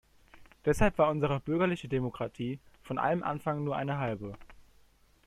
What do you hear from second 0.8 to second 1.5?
war unsere